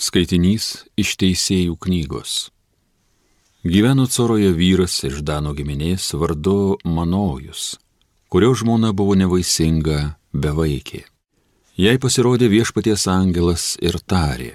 Skaitinys 0.00 0.86
iš 0.96 1.10
Teisėjų 1.20 1.74
knygos. 1.84 2.48
Gyveno 3.68 4.06
Coroje 4.08 4.48
vyras 4.56 4.94
iš 5.04 5.18
Dano 5.20 5.52
giminės 5.52 6.06
vardu 6.16 6.78
Manojus, 6.88 7.74
kurio 8.32 8.54
žmona 8.56 8.94
buvo 8.96 9.12
nevaisinga, 9.20 10.14
bevaikė. 10.32 11.02
Jai 11.76 11.98
pasirodė 12.00 12.48
viešpaties 12.48 13.04
angelas 13.12 13.74
ir 13.84 14.00
tarė, 14.00 14.54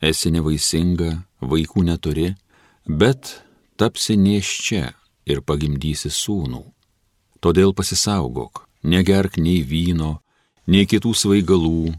esi 0.00 0.32
nevaisinga, 0.32 1.12
vaikų 1.44 1.84
neturi, 1.90 2.30
bet 2.88 3.34
tapsi 3.76 4.16
nieščia 4.16 4.94
ir 5.28 5.44
pagimdysi 5.44 6.08
sūnų. 6.08 6.62
Todėl 7.44 7.76
pasisaugok, 7.76 8.64
negerk 8.80 9.36
nei 9.36 9.60
vyno, 9.60 10.22
nei 10.64 10.88
kitų 10.88 11.12
svaigalų 11.12 11.92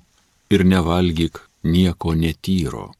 ir 0.50 0.66
nevalgyk 0.66 1.43
nieko 1.64 2.14
netyro. 2.14 2.92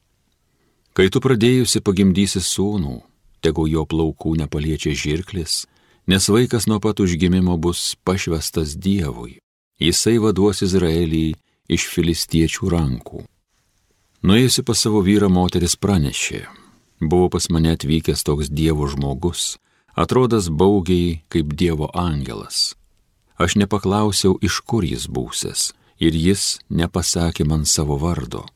Kai 0.96 1.08
tu 1.14 1.22
pradėjusi 1.22 1.82
pagimdysi 1.84 2.42
sūnų, 2.42 2.96
tegu 3.44 3.68
jo 3.70 3.84
plaukų 3.86 4.34
nepaliečia 4.40 4.94
žirklis, 4.98 5.66
nes 6.10 6.28
vaikas 6.28 6.66
nuo 6.66 6.80
pat 6.82 7.00
užgimimo 7.00 7.58
bus 7.58 7.94
pašvestas 8.04 8.74
Dievui. 8.74 9.38
Jisai 9.78 10.16
vaduos 10.18 10.64
Izraelį 10.66 11.36
iš 11.70 11.86
filistiečių 11.92 12.72
rankų. 12.72 13.22
Nuėjusi 14.26 14.64
pas 14.66 14.80
savo 14.82 15.04
vyrą 15.06 15.28
moteris 15.30 15.76
pranešė, 15.78 16.48
buvo 16.98 17.28
pas 17.30 17.46
mane 17.54 17.76
atvykęs 17.76 18.24
toks 18.26 18.50
Dievo 18.50 18.88
žmogus, 18.90 19.54
atrodas 19.94 20.48
baugiai 20.50 21.20
kaip 21.30 21.54
Dievo 21.54 21.92
angelas. 21.94 22.74
Aš 23.38 23.54
nepaklausiau, 23.54 24.34
iš 24.42 24.58
kur 24.66 24.82
jis 24.82 25.06
būsės, 25.06 25.70
ir 26.02 26.16
jis 26.18 26.58
nepasakė 26.66 27.46
man 27.46 27.62
savo 27.62 27.94
vardo. 28.02 28.48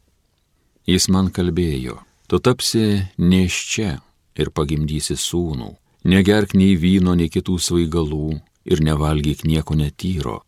Jis 0.88 1.06
man 1.14 1.30
kalbėjo, 1.30 2.00
tu 2.26 2.40
tapsi 2.42 3.04
neščia 3.18 4.00
ir 4.34 4.50
pagimdysi 4.50 5.14
sūnų, 5.14 5.68
negerk 6.10 6.56
nei 6.58 6.74
vyno, 6.74 7.14
nei 7.14 7.30
kitų 7.30 7.58
svaigalų 7.62 8.40
ir 8.66 8.82
nevalgyk 8.82 9.44
nieko 9.46 9.76
netyro, 9.78 10.40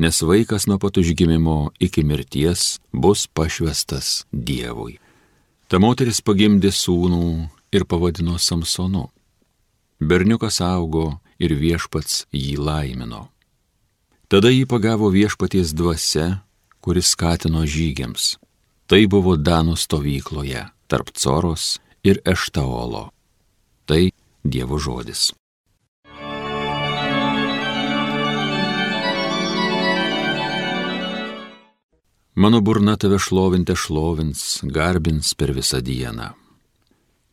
nes 0.00 0.22
vaikas 0.24 0.64
nuo 0.70 0.78
pat 0.80 0.96
užgimimo 0.96 1.74
iki 1.80 2.04
mirties 2.04 2.78
bus 2.92 3.26
pašvestas 3.28 4.24
Dievui. 4.32 4.96
Ta 5.68 5.80
moteris 5.82 6.22
pagimdė 6.24 6.70
sūnų 6.72 7.26
ir 7.76 7.84
pavadino 7.84 8.38
Samsonu. 8.38 9.10
Berniukas 10.00 10.60
augo 10.64 11.18
ir 11.36 11.52
viešpats 11.52 12.24
jį 12.32 12.56
laimino. 12.60 13.26
Tada 14.30 14.48
jį 14.50 14.64
pagavo 14.70 15.10
viešpaties 15.12 15.74
dvasia, 15.76 16.42
kuris 16.80 17.12
skatino 17.12 17.64
žygiams. 17.66 18.36
Tai 18.86 19.00
buvo 19.10 19.34
Danų 19.34 19.74
stovykloje 19.78 20.62
tarp 20.86 21.10
Coros 21.18 21.76
ir 22.06 22.20
Eštaolo. 22.22 23.08
Tai 23.86 24.02
Dievo 24.46 24.78
žodis. 24.78 25.32
Mano 32.36 32.60
burna 32.60 32.96
tave 33.00 33.18
šlovinti 33.18 33.74
šlovins, 33.74 34.60
garbins 34.62 35.32
per 35.34 35.54
visą 35.56 35.80
dieną. 35.80 36.34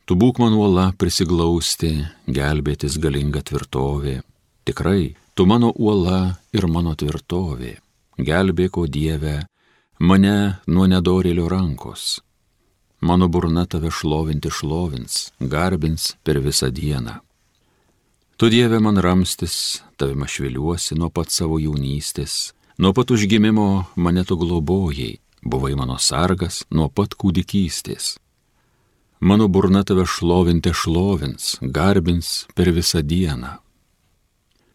Tu 0.07 0.15
būk 0.15 0.39
man 0.39 0.55
uola 0.55 0.91
prisiglausti, 0.97 1.91
gelbėtis 2.27 2.95
galinga 3.03 3.43
tvirtovė. 3.43 4.21
Tikrai, 4.63 5.13
Tu 5.33 5.45
mano 5.49 5.71
uola 5.73 6.37
ir 6.53 6.67
mano 6.69 6.93
tvirtovė, 6.93 7.71
gelbėk, 8.21 8.77
o 8.77 8.85
Dieve, 8.85 9.47
mane 10.03 10.59
nuo 10.67 10.85
nedorėlio 10.91 11.45
rankos. 11.47 12.19
Mano 13.07 13.29
burna 13.31 13.63
tave 13.65 13.91
šlovinti 13.91 14.51
šlovins, 14.51 15.31
garbins 15.39 16.13
per 16.23 16.39
visą 16.43 16.69
dieną. 16.71 17.19
Tu 18.37 18.49
Dieve 18.51 18.79
man 18.83 18.97
ramstis, 18.99 19.83
tavim 19.95 20.25
aš 20.25 20.39
viliuosi 20.43 20.97
nuo 20.99 21.07
pat 21.09 21.31
savo 21.31 21.59
jaunystės, 21.61 22.51
nuo 22.77 22.91
pat 22.91 23.13
užgimimo 23.15 23.85
mane 23.95 24.25
tu 24.27 24.35
globojai, 24.39 25.19
buvai 25.43 25.75
mano 25.79 25.95
sargas 25.99 26.63
nuo 26.71 26.89
pat 26.89 27.15
kūdikystės. 27.15 28.17
Mano 29.23 29.47
burna 29.47 29.85
tave 29.87 30.03
šlovinti 30.03 30.73
šlovins, 30.75 31.57
garbins 31.61 32.43
per 32.55 32.73
visą 32.75 32.99
dieną. 32.99 33.55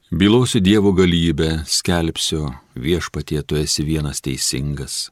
Bilosiu 0.08 0.64
Dievo 0.64 0.94
galybę, 0.96 1.66
skelbsiu, 1.68 2.46
viešpatie 2.72 3.42
tu 3.44 3.60
esi 3.60 3.84
vienas 3.84 4.24
teisingas. 4.24 5.10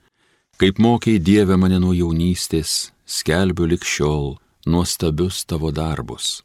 Kaip 0.57 0.79
mokiai 0.79 1.21
Dieve 1.21 1.57
mane 1.61 1.77
nuo 1.77 1.93
jaunystės, 1.93 2.91
skelbiu 3.05 3.67
likščiol 3.69 4.39
nuostabius 4.73 5.43
tavo 5.45 5.69
darbus. 5.69 6.41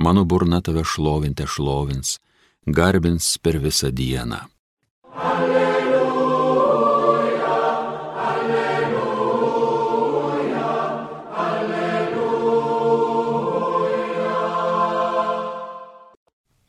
Mano 0.00 0.24
burna 0.24 0.62
tave 0.64 0.80
šlovinti 0.80 1.44
šlovins, 1.44 2.16
garbins 2.64 3.36
per 3.44 3.60
visą 3.60 3.92
dieną. 3.92 4.40
Alleluja. 5.12 5.64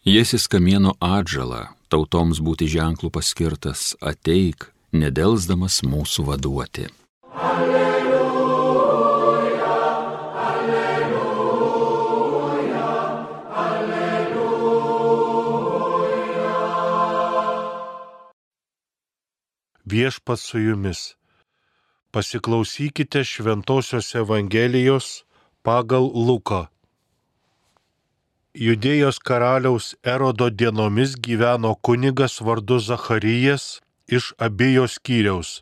Jėsis 0.06 0.46
kamieno 0.46 0.92
atžalą, 1.02 1.64
tautoms 1.90 2.38
būti 2.38 2.68
ženklų 2.70 3.10
paskirtas, 3.16 3.96
ateik, 4.04 4.75
nedelsdamas 4.94 5.82
mūsų 5.86 6.26
vaduoti. 6.30 6.86
Alleluja, 7.36 8.86
alleluja, 10.50 11.66
alleluja. 13.66 14.76
Viešpas 19.86 20.42
su 20.42 20.60
jumis. 20.60 21.16
Pasiklausykite 22.12 23.24
Šventojios 23.28 24.16
Evangelijos 24.16 25.26
pagal 25.64 26.08
Luką. 26.14 26.68
Judėjos 28.56 29.20
karaliaus 29.20 29.96
Erodo 30.00 30.48
dienomis 30.48 31.18
gyveno 31.20 31.76
kunigas 31.84 32.40
vardu 32.40 32.80
Zacharijas 32.80 33.82
iš 34.08 34.34
abiejos 34.38 34.98
skyriaus. 35.00 35.62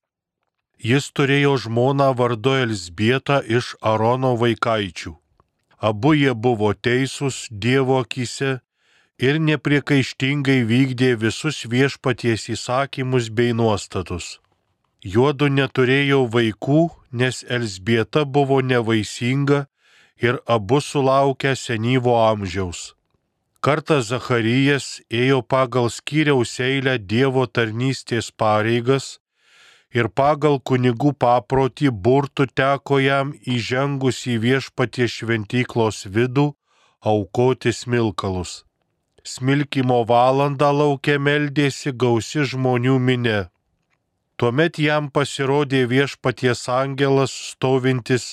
Jis 0.84 1.12
turėjo 1.16 1.56
žmoną 1.66 2.10
vardu 2.20 2.58
Elsbietą 2.66 3.40
iš 3.48 3.76
Arono 3.82 4.34
vaikaičių. 4.42 5.14
Abu 5.80 6.14
jie 6.16 6.34
buvo 6.36 6.74
teisūs 6.74 7.48
Dievo 7.52 8.00
akise 8.04 8.60
ir 9.20 9.40
nepriekaištingai 9.40 10.64
vykdė 10.68 11.14
visus 11.20 11.64
viešpaties 11.74 12.50
įsakymus 12.56 13.30
bei 13.30 13.54
nuostatus. 13.56 14.40
Juodu 15.04 15.50
neturėjo 15.52 16.24
vaikų, 16.32 16.82
nes 17.12 17.44
Elsbieta 17.48 18.24
buvo 18.26 18.62
nevaisinga 18.64 19.66
ir 20.24 20.40
abu 20.48 20.80
sulaukę 20.82 21.56
senyvo 21.56 22.16
amžiaus. 22.32 22.94
Kartą 23.64 24.02
Zacharijas 24.04 24.86
ėjo 25.08 25.38
pagal 25.54 25.86
skyriaus 25.88 26.58
eilę 26.60 26.98
Dievo 27.12 27.44
tarnystės 27.48 28.26
pareigas 28.42 29.06
ir 29.96 30.10
pagal 30.20 30.58
kunigų 30.70 31.14
paprotį 31.24 31.92
burtų 32.08 32.50
teko 32.60 32.98
jam 33.00 33.30
įžengus 33.54 34.18
į 34.34 34.36
viešpatie 34.46 35.08
šventyklos 35.14 36.02
vidų 36.16 36.44
aukoti 37.12 37.72
smilkalus. 37.78 38.52
Smilkimo 39.24 40.02
valandą 40.10 40.74
laukia 40.80 41.16
meldėsi 41.28 41.94
gausi 42.04 42.44
žmonių 42.44 42.98
minė. 43.00 43.38
Tuomet 44.36 44.82
jam 44.88 45.08
pasirodė 45.08 45.86
viešpaties 45.94 46.66
angelas 46.68 47.32
stovintis 47.54 48.28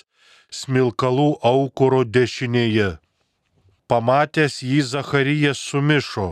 smilkalų 0.51 1.29
aukuro 1.53 2.03
dešinėje. 2.19 2.91
Pamatęs 3.91 4.61
jį 4.63 4.83
Zacharijas 4.87 5.59
sumišo 5.59 6.29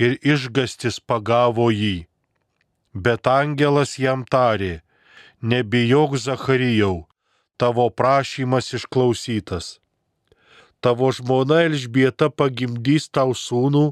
ir 0.00 0.14
išgastis 0.32 0.96
pagavo 1.10 1.66
jį. 1.68 2.06
Bet 3.04 3.28
angelas 3.28 3.98
jam 4.00 4.22
tarė, 4.24 4.80
nebijok 5.44 6.16
Zacharijau, 6.16 7.04
tavo 7.60 7.90
prašymas 7.92 8.72
išklausytas. 8.78 9.76
Tavo 10.80 11.12
žmona 11.12 11.66
Elžbieta 11.66 12.30
pagimdys 12.32 13.10
tau 13.12 13.36
sūnų, 13.36 13.84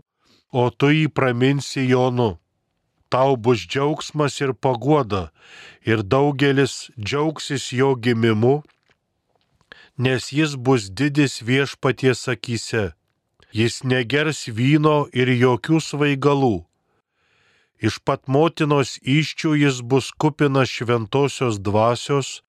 o 0.60 0.64
tu 0.70 0.88
jį 0.96 1.10
praminsi 1.12 1.84
Jonu. 1.90 2.38
Tau 3.12 3.36
bus 3.36 3.66
džiaugsmas 3.68 4.40
ir 4.40 4.54
paguoda, 4.56 5.28
ir 5.84 6.00
daugelis 6.00 6.88
džiaugsis 6.96 7.68
jo 7.76 7.92
gimimu, 8.00 8.62
nes 9.98 10.32
jis 10.32 10.56
bus 10.56 10.90
didis 10.90 11.40
viešpaties 11.42 12.28
akise. 12.28 12.92
Jis 13.52 13.84
negers 13.84 14.48
vyno 14.50 15.06
ir 15.14 15.30
jokių 15.30 15.78
svaigalų. 15.78 16.64
Iš 17.78 18.00
pat 18.06 18.26
motinos 18.26 18.98
iščių 19.02 19.54
jis 19.62 19.82
bus 19.82 20.10
kupinas 20.10 20.70
šventosios 20.70 21.60
dvasios 21.62 22.42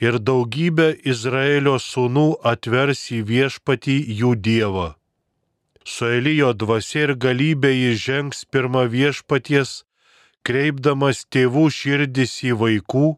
ir 0.00 0.16
daugybė 0.18 0.88
Izraelio 1.04 1.76
sūnų 1.82 2.28
atvers 2.52 3.10
į 3.12 3.20
viešpatį 3.28 3.98
jų 4.20 4.32
dievą. 4.48 4.88
Su 5.84 6.08
Elijo 6.08 6.52
dvasia 6.52 7.08
ir 7.08 7.14
galybė 7.16 7.72
jis 7.72 8.00
žengs 8.06 8.44
pirmą 8.52 8.86
viešpaties, 8.92 9.84
kreipdamas 10.44 11.24
tėvų 11.32 11.68
širdis 11.72 12.34
į 12.44 12.56
vaikų 12.62 13.08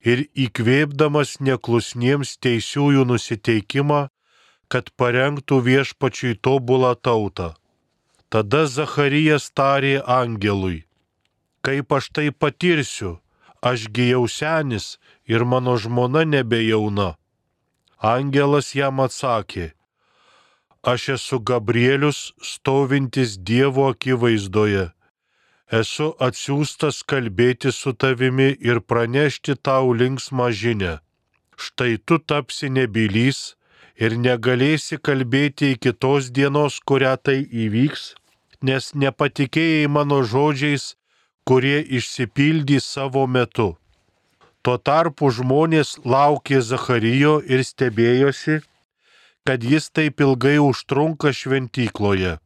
ir 0.00 0.26
įkvėpdamas 0.34 1.38
neklusniems 1.44 2.36
teisiųjų 2.44 3.04
nusiteikimą, 3.08 4.08
kad 4.70 4.92
parengtų 4.96 5.60
viešpačiui 5.66 6.38
tobulą 6.40 6.94
tautą. 6.94 7.54
Tada 8.30 8.66
Zacharijas 8.66 9.50
tarė 9.50 9.98
angelui, 10.06 10.84
kaip 11.66 11.90
aš 11.92 12.10
tai 12.14 12.30
patirsiu, 12.30 13.18
ašgi 13.60 14.12
jau 14.12 14.28
senis 14.30 14.98
ir 15.26 15.44
mano 15.44 15.74
žmona 15.76 16.22
nebejauna. 16.24 17.16
Angelas 17.98 18.70
jam 18.72 19.02
atsakė, 19.02 19.72
aš 20.82 21.08
esu 21.16 21.40
Gabrielius 21.42 22.32
stovintis 22.40 23.36
Dievo 23.36 23.90
akivaizdoje. 23.90 24.88
Esu 25.70 26.08
atsiųstas 26.26 27.04
kalbėti 27.06 27.70
su 27.70 27.92
tavimi 27.94 28.48
ir 28.58 28.80
pranešti 28.80 29.54
tau 29.62 29.92
linksmą 29.94 30.48
žinę. 30.60 30.98
Štai 31.54 31.94
tu 32.06 32.18
tapsi 32.18 32.70
nebylys 32.74 33.54
ir 33.94 34.16
negalėsi 34.18 34.98
kalbėti 34.98 35.70
iki 35.76 35.92
tos 35.92 36.32
dienos, 36.34 36.80
kurią 36.82 37.14
tai 37.22 37.38
įvyks, 37.64 38.14
nes 38.66 38.90
nepatikėjai 39.02 39.86
mano 39.96 40.24
žodžiais, 40.32 40.96
kurie 41.46 41.78
išsipildys 41.98 42.90
savo 42.96 43.26
metu. 43.26 43.76
Tuo 44.62 44.76
tarpu 44.76 45.30
žmonės 45.30 46.00
laukė 46.04 46.58
Zacharyjo 46.66 47.38
ir 47.46 47.62
stebėjosi, 47.64 48.58
kad 49.46 49.62
jis 49.62 49.86
taip 49.94 50.20
ilgai 50.20 50.58
užtrunka 50.58 51.30
šventykloje. 51.32 52.40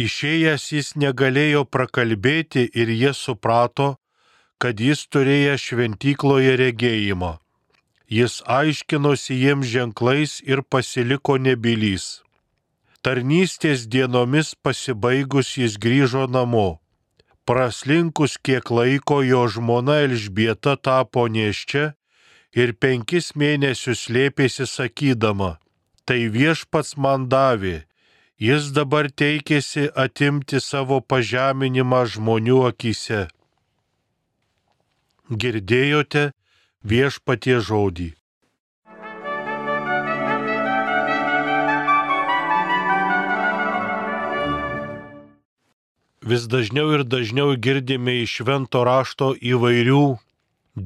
Išėjęs 0.00 0.72
jis 0.72 0.94
negalėjo 0.96 1.66
prakalbėti 1.68 2.64
ir 2.72 2.88
jie 2.88 3.12
suprato, 3.12 3.98
kad 4.58 4.80
jis 4.80 5.04
turėjo 5.12 5.58
šventykloje 5.60 6.56
regėjimą. 6.56 7.36
Jis 8.08 8.40
aiškinosi 8.46 9.36
jiems 9.36 9.68
ženklais 9.68 10.40
ir 10.44 10.62
pasiliko 10.62 11.36
nebylys. 11.36 12.22
Tarnystės 13.02 13.88
dienomis 13.90 14.54
pasibaigus 14.54 15.56
jis 15.58 15.76
grįžo 15.76 16.28
namo. 16.30 16.78
Praslinkus 17.44 18.38
kiek 18.38 18.70
laiko 18.70 19.22
jo 19.26 19.46
žmona 19.50 20.04
Elžbieta 20.06 20.76
tapo 20.76 21.26
neščia 21.26 21.92
ir 22.54 22.72
penkis 22.78 23.32
mėnesius 23.34 24.06
slėpėsi 24.06 24.68
sakydama, 24.70 25.56
tai 26.06 26.28
viešpats 26.30 26.94
man 26.96 27.26
davė, 27.32 27.82
jis 28.42 28.72
dabar 28.76 29.06
teikėsi 29.22 29.84
atimti 30.04 30.58
savo 30.62 30.98
pažeminimą 31.12 32.00
žmonių 32.14 32.58
akise. 32.70 33.20
Girdėjote 35.44 36.24
viešpatie 36.94 37.60
žodį. 37.70 38.10
vis 46.32 46.44
dažniau 46.46 46.92
ir 46.96 47.02
dažniau 47.04 47.54
girdime 47.58 48.12
iš 48.22 48.36
švento 48.40 48.84
rašto 48.86 49.32
įvairių 49.52 50.02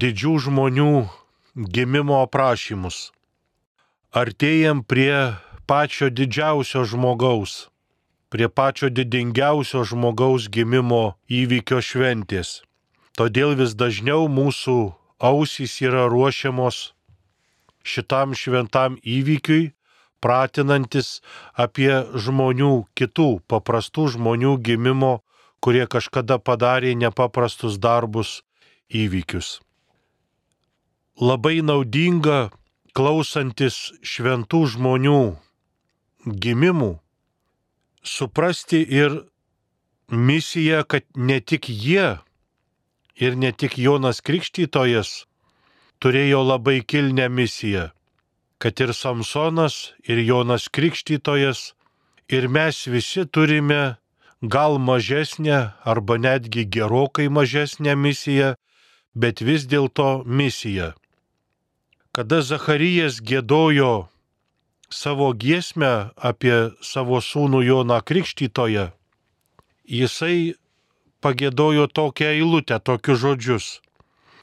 didžių 0.03 0.33
žmonių 0.47 0.93
gimimo 1.77 2.23
aprašymus. 2.25 3.11
Artėjam 4.17 4.81
prie 4.81 5.37
pačio 5.67 6.09
didžiausio 6.11 6.85
žmogaus, 6.87 7.69
prie 8.31 8.49
pačio 8.49 8.91
didingiausio 8.91 9.85
žmogaus 9.85 10.49
gimimo 10.49 11.17
įvykio 11.29 11.83
šventės. 11.83 12.63
Todėl 13.17 13.57
vis 13.59 13.75
dažniau 13.75 14.29
mūsų 14.29 14.79
ausys 15.19 15.79
yra 15.83 16.07
ruošiamos 16.13 16.93
šitam 17.87 18.35
šventam 18.35 18.99
įvykiui, 19.03 19.73
pratinantis 20.21 21.21
apie 21.55 21.93
žmonių, 22.15 22.87
kitų 22.99 23.31
paprastų 23.49 24.11
žmonių 24.17 24.57
gimimo 24.65 25.15
kurie 25.67 25.87
kažkada 25.91 26.39
padarė 26.39 26.95
nepaprastus 26.95 27.79
darbus, 27.83 28.43
įvykius. 28.87 29.59
Labai 31.19 31.59
naudinga 31.65 32.51
klausantis 32.97 33.91
šventų 34.05 34.61
žmonių 34.77 35.21
gimimų 36.27 36.99
suprasti 38.03 38.83
ir 38.83 39.23
misiją, 40.11 40.85
kad 40.85 41.03
ne 41.17 41.41
tik 41.41 41.69
jie 41.69 42.19
ir 43.17 43.37
ne 43.37 43.53
tik 43.53 43.79
Jonas 43.79 44.21
Krikštytojas 44.21 45.25
turėjo 46.03 46.43
labai 46.45 46.83
kilnę 46.85 47.29
misiją, 47.33 47.89
kad 48.59 48.81
ir 48.81 48.93
Samsonas, 48.95 49.95
ir 50.05 50.21
Jonas 50.21 50.69
Krikštytojas, 50.69 51.73
ir 52.29 52.49
mes 52.49 52.87
visi 52.87 53.25
turime 53.27 53.97
gal 54.43 54.79
mažesnę 54.79 55.73
arba 55.85 56.19
netgi 56.19 56.67
gerokai 56.69 57.29
mažesnę 57.29 57.97
misiją, 57.97 58.55
bet 59.15 59.41
vis 59.41 59.65
dėlto 59.67 60.25
misiją. 60.27 60.93
Kada 62.13 62.41
Zacharijas 62.41 63.21
gėdojo 63.21 64.09
savo 64.91 65.33
giesmę 65.35 66.11
apie 66.17 66.71
savo 66.83 67.21
sūnų 67.21 67.63
Joną 67.67 68.01
Krikštytoje, 68.07 68.91
jisai 69.87 70.55
pagėdojo 71.21 71.87
tokią 71.89 72.33
eilutę, 72.39 72.81
tokius 72.81 73.23
žodžius. 73.23 73.69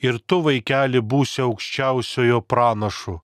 Ir 0.03 0.19
tu, 0.19 0.41
vaikeli, 0.43 0.99
būsi 0.99 1.45
aukščiausiojo 1.45 2.41
pranašu, 2.43 3.21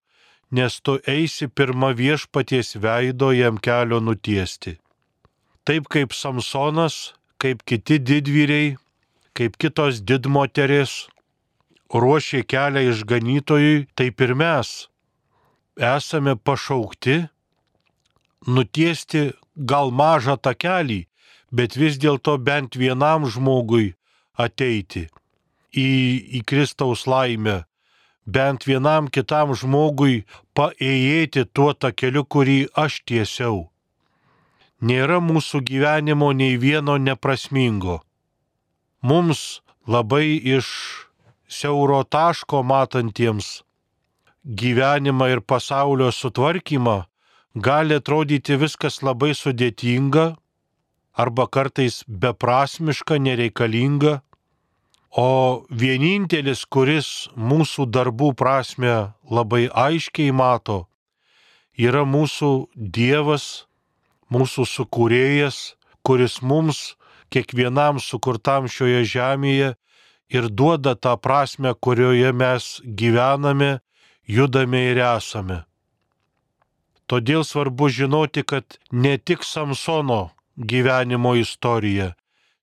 nes 0.56 0.80
tu 0.80 0.96
eisi 1.04 1.50
pirmą 1.52 1.92
viešpaties 1.96 2.78
veido 2.80 3.34
jam 3.36 3.60
kelio 3.60 4.00
nutiesti 4.00 4.78
taip 5.70 5.86
kaip 5.86 6.16
Samsonas, 6.18 7.14
kaip 7.38 7.62
kiti 7.62 8.00
didvyriai, 8.02 8.78
kaip 9.38 9.54
kitos 9.62 10.00
didmoteris 10.02 11.06
ruošė 11.94 12.42
kelią 12.50 12.88
išganytojui, 12.90 13.84
taip 13.94 14.24
ir 14.26 14.34
mes 14.34 14.89
esame 15.80 16.36
pašaukti 16.36 17.16
nutiesti 18.48 19.32
gal 19.56 19.92
mažą 19.92 20.36
takelį, 20.38 21.06
bet 21.52 21.76
vis 21.80 21.98
dėlto 21.98 22.38
bent 22.38 22.76
vienam 22.76 23.26
žmogui 23.26 23.96
ateiti 24.38 25.08
į, 25.74 25.90
į 26.38 26.44
Kristaus 26.48 27.08
laimę, 27.08 27.64
bent 28.26 28.68
vienam 28.70 29.10
kitam 29.10 29.56
žmogui 29.58 30.24
paėjėti 30.56 31.48
tuo 31.54 31.74
takeliu, 31.74 32.24
kurį 32.24 32.60
aš 32.76 33.02
tiesiau 33.10 33.68
nėra 34.82 35.20
mūsų 35.20 35.62
gyvenimo 35.68 36.32
nei 36.32 36.58
vieno 36.58 36.98
neprasmingo. 36.98 38.00
Mums 39.04 39.62
labai 39.88 40.40
iš 40.40 40.68
siauro 41.48 42.04
taško 42.04 42.64
matantiems 42.64 43.62
gyvenimą 44.50 45.30
ir 45.30 45.42
pasaulio 45.42 46.10
sutvarkymą 46.12 47.04
gali 47.56 47.98
atrodyti 48.02 48.58
viskas 48.58 49.02
labai 49.06 49.36
sudėtinga 49.38 50.34
arba 51.14 51.46
kartais 51.48 52.04
beprasmiška, 52.08 53.18
nereikalinga, 53.20 54.22
o 55.12 55.66
vienintelis, 55.70 56.64
kuris 56.66 57.28
mūsų 57.36 57.90
darbų 57.90 58.32
prasme 58.40 58.94
labai 59.30 59.68
aiškiai 59.68 60.32
mato, 60.32 60.86
yra 61.76 62.06
mūsų 62.06 62.70
Dievas, 62.76 63.66
mūsų 64.32 64.66
sukūrėjas, 64.70 65.76
kuris 66.06 66.40
mums, 66.42 66.96
kiekvienam 67.34 68.00
sukurtam 68.00 68.70
šioje 68.70 69.04
žemėje, 69.04 69.74
ir 70.30 70.50
duoda 70.50 70.96
tą 70.96 71.18
prasme, 71.18 71.74
kurioje 71.74 72.32
mes 72.34 72.80
gyvename, 72.86 73.80
judame 74.30 74.84
ir 74.92 75.02
esame. 75.02 75.64
Todėl 77.10 77.44
svarbu 77.44 77.90
žinoti, 77.90 78.46
kad 78.46 78.78
ne 78.92 79.18
tik 79.18 79.44
Samsono 79.44 80.30
gyvenimo 80.56 81.34
istorija, 81.36 82.14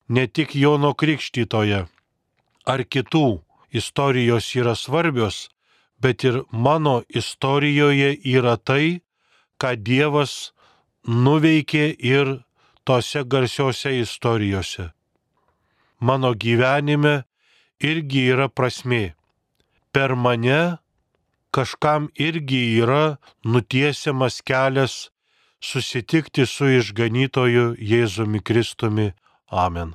ne 0.08 0.26
tik 0.26 0.54
Jono 0.54 0.94
Krikštytoje 0.94 1.86
ar 2.66 2.82
kitų 2.94 3.26
istorijos 3.74 4.52
yra 4.54 4.74
svarbios, 4.78 5.48
bet 6.02 6.24
ir 6.24 6.42
mano 6.50 7.02
istorijoje 7.08 8.14
yra 8.36 8.56
tai, 8.56 9.02
ką 9.58 9.74
Dievas 9.82 10.52
nuveikė 11.06 11.86
ir 11.98 12.36
tose 12.84 13.24
garsiose 13.24 13.96
istorijose. 14.00 14.90
Mano 15.98 16.34
gyvenime 16.34 17.24
irgi 17.80 18.26
yra 18.34 18.48
prasme. 18.48 19.14
Per 19.92 20.14
mane 20.14 20.78
kažkam 21.56 22.08
irgi 22.14 22.62
yra 22.82 23.16
nutiesiamas 23.44 24.42
kelias 24.44 24.94
susitikti 25.60 26.44
su 26.46 26.68
išganytoju 26.78 27.76
Jėzumi 27.80 28.42
Kristumi. 28.44 29.12
Amen. 29.48 29.94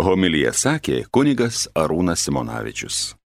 Homilija 0.00 0.52
sakė 0.56 1.02
kunigas 1.12 1.66
Arūnas 1.76 2.22
Simonavičius. 2.24 3.19